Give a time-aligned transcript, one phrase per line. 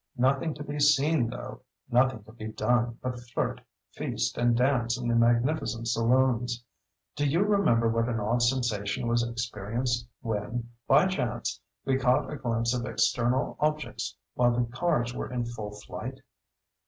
[0.17, 3.61] Nothing to be seen though—nothing to be done but flirt,
[3.91, 6.63] feast and dance in the magnificent saloons.
[7.15, 12.37] Do you remember what an odd sensation was experienced when, by chance, we caught a
[12.37, 16.19] glimpse of external objects while the cars were in full flight?